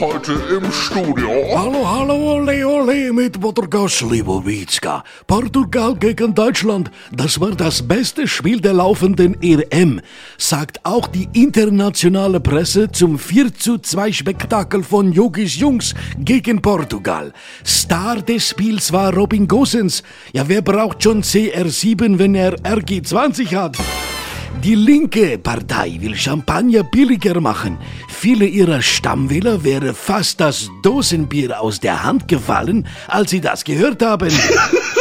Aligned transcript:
Heute 0.00 0.32
im 0.32 0.72
Studio. 0.72 1.28
Hallo, 1.54 1.86
hallo, 1.86 2.14
ole, 2.14 2.66
ole 2.66 3.12
mit 3.12 3.40
Wodorka 3.42 3.88
Slivovitska. 3.88 5.04
Portugal 5.26 5.94
gegen 5.94 6.34
Deutschland. 6.34 6.90
Das 7.12 7.38
war 7.40 7.50
das 7.50 7.86
beste 7.86 8.26
Spiel 8.26 8.60
der 8.60 8.72
laufenden 8.72 9.36
EM, 9.42 10.00
sagt 10.38 10.80
auch 10.84 11.06
die 11.08 11.28
internationale 11.34 12.40
Presse 12.40 12.90
zum 12.90 13.18
4 13.18 13.54
zu 13.54 13.78
2 13.78 14.12
Spektakel 14.12 14.82
von 14.82 15.12
Yogis 15.12 15.56
Jungs 15.56 15.94
gegen 16.18 16.62
Portugal. 16.62 17.32
Star 17.64 18.22
des 18.22 18.48
Spiels 18.48 18.92
war 18.92 19.14
Robin 19.14 19.46
Gosens. 19.46 20.02
Ja, 20.32 20.48
wer 20.48 20.62
braucht 20.62 21.02
schon 21.02 21.22
CR7, 21.22 22.18
wenn 22.18 22.34
er 22.34 22.54
RG20 22.60 23.54
hat? 23.54 23.76
Die 24.62 24.76
linke 24.76 25.38
Partei 25.38 25.96
will 26.00 26.14
Champagner 26.14 26.84
billiger 26.84 27.40
machen. 27.40 27.78
Viele 28.22 28.46
ihrer 28.46 28.82
Stammwähler 28.82 29.64
wäre 29.64 29.94
fast 29.94 30.40
das 30.40 30.70
Dosenbier 30.84 31.60
aus 31.60 31.80
der 31.80 32.04
Hand 32.04 32.28
gefallen, 32.28 32.86
als 33.08 33.32
sie 33.32 33.40
das 33.40 33.64
gehört 33.64 34.00
haben. 34.00 34.30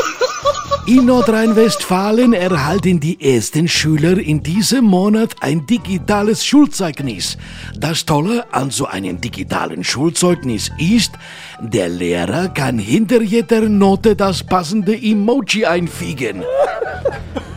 In 0.88 1.06
Nordrhein-Westfalen 1.06 2.34
erhalten 2.34 3.00
die 3.00 3.22
ersten 3.22 3.68
Schüler 3.68 4.18
in 4.18 4.42
diesem 4.42 4.86
Monat 4.86 5.36
ein 5.40 5.68
digitales 5.68 6.44
Schulzeugnis. 6.44 7.38
Das 7.78 8.06
Tolle 8.08 8.52
an 8.52 8.72
so 8.72 8.88
einem 8.88 9.22
digitalen 9.22 9.84
Schulzeugnis 9.84 10.72
ist, 10.80 11.12
der 11.60 11.90
Lehrer 11.90 12.50
kann 12.50 12.80
hinter 12.80 13.22
jeder 13.22 13.70
Note 13.70 14.16
das 14.16 14.44
passende 14.44 15.00
Emoji 15.00 15.68
einfügen. 15.68 16.42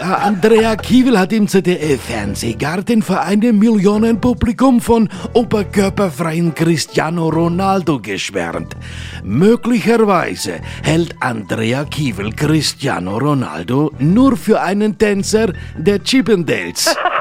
Andrea 0.00 0.76
Kiewel 0.76 1.18
hat 1.18 1.30
im 1.32 1.46
ZDF-Fernsehgarten 1.46 3.02
für 3.02 3.20
einem 3.20 3.58
Millionenpublikum 3.58 4.80
von 4.80 5.10
oberkörperfreien 5.34 6.54
Cristiano 6.54 7.28
Ronaldo 7.28 8.00
geschwärmt. 8.00 8.76
Möglicherweise 9.22 10.60
hält 10.82 11.14
Andrea 11.20 11.84
Kiewel 11.84 12.32
Cristiano 12.32 13.18
Ronaldo 13.18 13.92
nur 13.98 14.38
für 14.38 14.62
einen 14.62 14.96
Tänzer 14.96 15.52
der 15.76 16.02
Chippendales. 16.02 16.96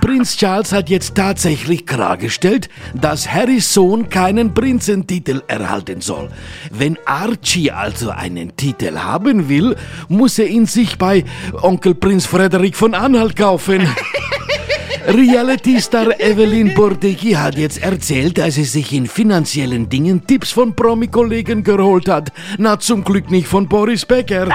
Prinz 0.00 0.36
Charles 0.36 0.72
hat 0.72 0.90
jetzt 0.90 1.14
tatsächlich 1.14 1.86
klargestellt, 1.86 2.68
dass 2.94 3.30
Harrys 3.30 3.72
Sohn 3.72 4.08
keinen 4.08 4.54
Prinzentitel 4.54 5.42
erhalten 5.46 6.00
soll. 6.00 6.28
Wenn 6.70 6.98
Archie 7.06 7.70
also 7.70 8.10
einen 8.10 8.56
Titel 8.56 8.98
haben 8.98 9.48
will, 9.48 9.76
muss 10.08 10.38
er 10.38 10.46
ihn 10.46 10.66
sich 10.66 10.98
bei 10.98 11.24
Onkel 11.62 11.94
Prinz 11.94 12.26
Frederik 12.26 12.76
von 12.76 12.94
Anhalt 12.94 13.36
kaufen. 13.36 13.88
Reality-Star 15.06 16.18
Evelyn 16.18 16.72
Bordecki 16.72 17.32
hat 17.32 17.56
jetzt 17.56 17.82
erzählt, 17.82 18.38
dass 18.38 18.54
sie 18.54 18.64
sich 18.64 18.92
in 18.92 19.06
finanziellen 19.06 19.88
Dingen 19.90 20.26
Tipps 20.26 20.50
von 20.50 20.74
Promi-Kollegen 20.74 21.62
geholt 21.62 22.08
hat. 22.08 22.32
Na, 22.56 22.78
zum 22.78 23.04
Glück 23.04 23.30
nicht 23.30 23.46
von 23.46 23.68
Boris 23.68 24.06
Becker. 24.06 24.48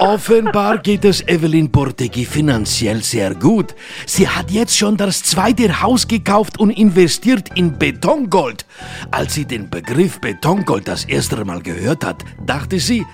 Offenbar 0.00 0.78
geht 0.78 1.04
es 1.04 1.26
Evelyn 1.26 1.72
Portegi 1.72 2.24
finanziell 2.24 3.02
sehr 3.02 3.34
gut. 3.34 3.74
Sie 4.06 4.28
hat 4.28 4.50
jetzt 4.50 4.76
schon 4.76 4.96
das 4.96 5.24
zweite 5.24 5.82
Haus 5.82 6.06
gekauft 6.06 6.60
und 6.60 6.70
investiert 6.70 7.48
in 7.56 7.78
Betongold. 7.78 8.64
Als 9.10 9.34
sie 9.34 9.44
den 9.44 9.68
Begriff 9.68 10.20
Betongold 10.20 10.86
das 10.86 11.04
erste 11.04 11.44
Mal 11.44 11.62
gehört 11.62 12.04
hat, 12.04 12.24
dachte 12.46 12.78
sie, 12.78 13.04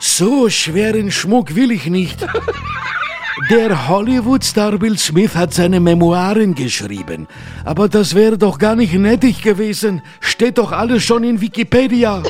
so 0.00 0.48
schweren 0.48 1.12
Schmuck 1.12 1.54
will 1.54 1.70
ich 1.70 1.86
nicht. 1.86 2.26
Der 3.48 3.88
Hollywood-Star 3.88 4.80
Will 4.80 4.98
Smith 4.98 5.34
hat 5.34 5.54
seine 5.54 5.80
Memoiren 5.80 6.54
geschrieben. 6.54 7.28
Aber 7.64 7.88
das 7.88 8.14
wäre 8.14 8.36
doch 8.36 8.58
gar 8.58 8.74
nicht 8.74 8.94
nötig 8.94 9.42
gewesen. 9.42 10.02
Steht 10.20 10.58
doch 10.58 10.72
alles 10.72 11.04
schon 11.04 11.24
in 11.24 11.40
Wikipedia. 11.40 12.22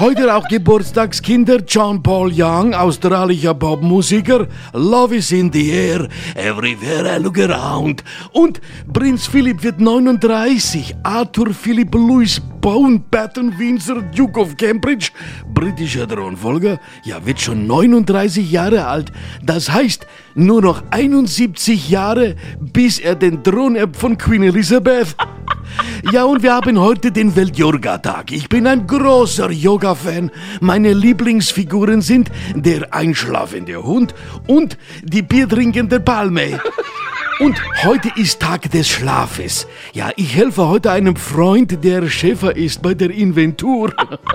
Heute 0.00 0.34
auch 0.34 0.48
Geburtstagskinder 0.48 1.58
John 1.68 2.02
Paul 2.02 2.32
Young, 2.32 2.72
australischer 2.72 3.52
Popmusiker, 3.52 4.48
Love 4.72 5.16
is 5.16 5.30
in 5.30 5.52
the 5.52 5.70
air, 5.70 6.08
everywhere 6.36 7.18
I 7.18 7.22
look 7.22 7.38
around. 7.38 8.02
Und 8.32 8.62
Prinz 8.94 9.26
Philipp 9.26 9.62
wird 9.62 9.78
39, 9.78 10.96
Arthur 11.02 11.52
Philip 11.52 11.94
Louis 11.94 12.40
Bonebatten 12.62 13.58
Windsor, 13.58 14.00
Duke 14.16 14.40
of 14.40 14.56
Cambridge, 14.56 15.10
britischer 15.52 16.08
Thronfolger, 16.08 16.80
ja 17.04 17.26
wird 17.26 17.38
schon 17.38 17.66
39 17.66 18.50
Jahre 18.50 18.86
alt. 18.86 19.12
Das 19.42 19.70
heißt, 19.70 20.06
nur 20.34 20.62
noch 20.62 20.82
71 20.92 21.90
Jahre, 21.90 22.36
bis 22.58 22.98
er 23.00 23.16
den 23.16 23.42
Thron 23.44 23.76
erbt 23.76 23.98
von 23.98 24.16
Queen 24.16 24.44
Elizabeth. 24.44 25.14
Ja, 26.12 26.24
und 26.24 26.42
wir 26.42 26.54
haben 26.54 26.78
heute 26.78 27.12
den 27.12 27.36
Welt-Yoga-Tag. 27.36 28.32
Ich 28.32 28.48
bin 28.48 28.66
ein 28.66 28.86
großer 28.86 29.50
Yoga-Fan. 29.50 30.30
Meine 30.60 30.92
Lieblingsfiguren 30.92 32.00
sind 32.02 32.30
der 32.54 32.92
einschlafende 32.94 33.82
Hund 33.82 34.14
und 34.46 34.76
die 35.02 35.22
biertrinkende 35.22 36.00
Palme. 36.00 36.60
Und 37.40 37.58
heute 37.84 38.10
ist 38.16 38.42
Tag 38.42 38.70
des 38.70 38.86
Schlafes. 38.86 39.66
Ja, 39.94 40.10
ich 40.16 40.36
helfe 40.36 40.68
heute 40.68 40.90
einem 40.92 41.16
Freund, 41.16 41.82
der 41.82 42.06
Schäfer 42.10 42.54
ist 42.54 42.82
bei 42.82 42.92
der 42.92 43.10
Inventur. 43.10 43.94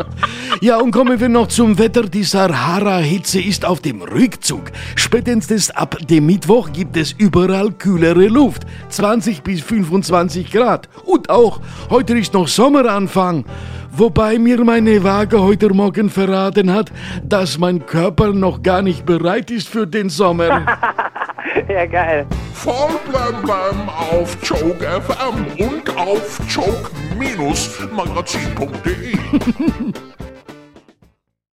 ja, 0.62 0.80
und 0.80 0.90
kommen 0.90 1.20
wir 1.20 1.30
noch 1.30 1.50
zum 1.50 1.78
Wetter. 1.78 2.02
Die 2.02 2.24
Sahara-Hitze 2.24 3.40
ist 3.40 3.64
auf 3.64 3.80
dem 3.80 4.02
Rückzug. 4.02 4.72
Spätestens 4.96 5.70
ab 5.70 6.00
dem 6.10 6.26
Mittwoch 6.26 6.72
gibt 6.74 6.98
es 6.98 7.12
überall 7.12 7.72
kühlere 7.74 8.28
Luft. 8.28 8.64
20 8.90 9.44
bis 9.44 9.62
25 9.62 10.52
Grad. 10.52 10.90
Und 11.04 11.30
auch 11.30 11.62
heute 11.92 12.18
ist 12.18 12.34
noch 12.34 12.48
Sommeranfang. 12.48 13.46
Wobei 13.92 14.40
mir 14.40 14.64
meine 14.64 15.04
Waage 15.04 15.40
heute 15.40 15.72
Morgen 15.76 16.10
verraten 16.10 16.74
hat, 16.74 16.92
dass 17.24 17.60
mein 17.60 17.86
Körper 17.86 18.34
noch 18.34 18.64
gar 18.64 18.82
nicht 18.82 19.06
bereit 19.06 19.52
ist 19.52 19.70
für 19.70 19.86
den 19.86 20.10
Sommer. 20.10 20.66
Ja, 21.69 21.85
geil. 21.85 22.25
Voll 22.53 23.00
blem 23.07 23.41
blem 23.41 23.89
auf 23.89 24.38
Joke 24.41 25.01
FM 25.01 25.45
und 25.66 25.97
auf 25.97 26.39
joke-magazin.de. 26.50 29.17